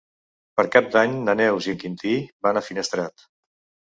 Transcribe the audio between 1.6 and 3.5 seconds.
i en Quintí van a Finestrat.